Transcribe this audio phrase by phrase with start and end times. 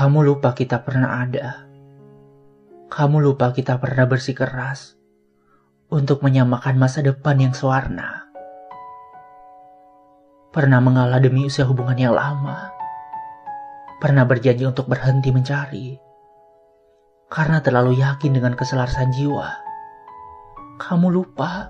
[0.00, 1.68] Kamu lupa kita pernah ada.
[2.88, 4.96] Kamu lupa kita pernah bersikeras
[5.92, 8.24] untuk menyamakan masa depan yang sewarna.
[10.56, 12.72] Pernah mengalah demi usia hubungan yang lama.
[14.00, 16.00] Pernah berjanji untuk berhenti mencari.
[17.28, 19.52] Karena terlalu yakin dengan keselarasan jiwa.
[20.80, 21.68] Kamu lupa.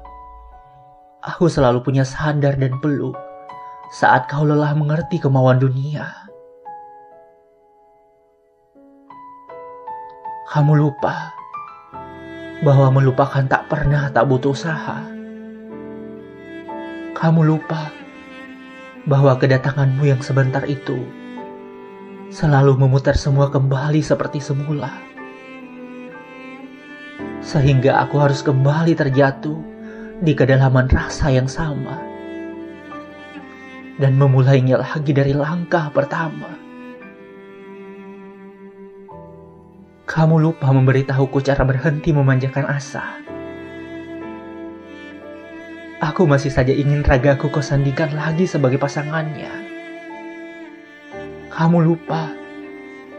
[1.34, 3.19] Aku selalu punya sadar dan peluk
[3.91, 6.30] saat kau lelah mengerti kemauan dunia.
[10.50, 11.30] Kamu lupa
[12.66, 14.98] bahwa melupakan tak pernah tak butuh usaha.
[17.14, 17.95] Kamu lupa
[19.06, 21.06] bahwa kedatanganmu yang sebentar itu
[22.34, 24.91] selalu memutar semua kembali seperti semula.
[27.38, 29.55] Sehingga aku harus kembali terjatuh
[30.19, 31.94] di kedalaman rasa yang sama.
[34.03, 36.69] Dan memulainya lagi dari langkah pertama.
[40.11, 43.22] Kamu lupa memberitahuku cara berhenti memanjakan asa.
[46.03, 49.55] Aku masih saja ingin ragaku kau sandingkan lagi sebagai pasangannya.
[51.55, 52.27] Kamu lupa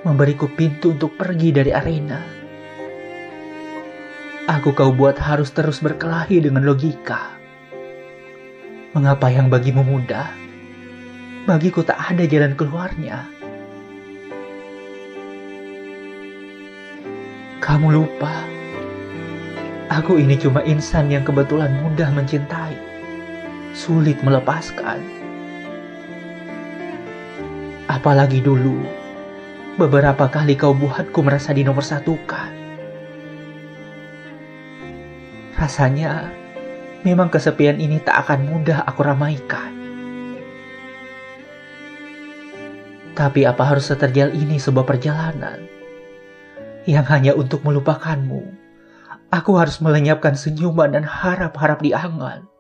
[0.03, 2.19] memberiku pintu untuk pergi dari arena.
[4.52, 7.39] Aku kau buat harus terus berkelahi dengan logika.
[8.92, 10.28] Mengapa yang bagimu mudah,
[11.47, 13.41] bagiku tak ada jalan keluarnya.
[17.62, 18.42] Kamu lupa,
[19.86, 22.73] aku ini cuma insan yang kebetulan mudah mencintai,
[23.78, 24.98] sulit melepaskan.
[27.86, 28.81] Apalagi dulu,
[29.78, 32.50] beberapa kali kau buatku merasa dinomorsatukan.
[35.53, 36.34] Rasanya
[37.06, 39.70] memang kesepian ini tak akan mudah aku ramaikan.
[43.14, 45.81] Tapi apa harus seterjal ini sebuah perjalanan?
[46.90, 48.58] Yang hanya untuk melupakanmu.
[49.31, 52.52] Aku harus melenyapkan senyuman dan harap-harap di angan.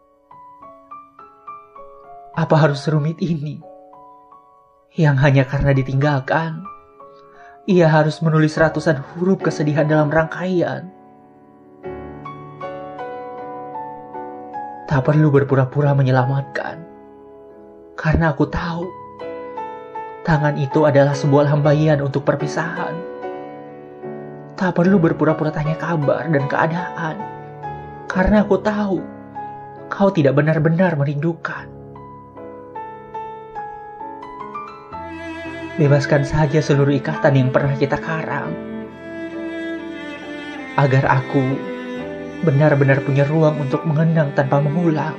[2.31, 3.59] Apa harus serumit ini?
[4.95, 6.63] Yang hanya karena ditinggalkan,
[7.67, 10.87] ia harus menulis ratusan huruf kesedihan dalam rangkaian.
[14.87, 16.83] Tak perlu berpura-pura menyelamatkan,
[17.95, 18.87] karena aku tahu
[20.23, 23.10] tangan itu adalah sebuah lambaian untuk perpisahan.
[24.61, 27.17] Tak perlu berpura-pura tanya kabar dan keadaan.
[28.05, 29.01] Karena aku tahu
[29.89, 31.65] kau tidak benar-benar merindukan.
[35.81, 38.53] Bebaskan saja seluruh ikatan yang pernah kita karang.
[40.77, 41.41] Agar aku
[42.45, 45.17] benar-benar punya ruang untuk mengenang tanpa mengulang.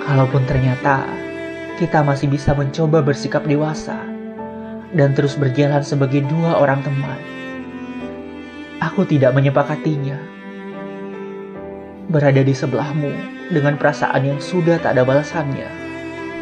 [0.00, 1.04] Kalaupun ternyata
[1.76, 4.07] kita masih bisa mencoba bersikap dewasa
[4.96, 7.20] dan terus berjalan sebagai dua orang teman.
[8.78, 10.16] Aku tidak menyepakatinya.
[12.08, 13.12] Berada di sebelahmu
[13.52, 15.68] dengan perasaan yang sudah tak ada balasannya.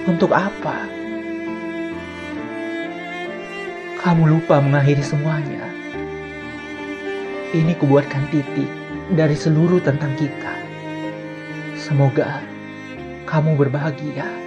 [0.06, 0.86] Untuk apa?
[3.98, 5.66] Kamu lupa mengakhiri semuanya.
[7.50, 8.70] Ini kubuatkan titik
[9.10, 10.54] dari seluruh tentang kita.
[11.74, 12.38] Semoga
[13.26, 14.45] kamu berbahagia.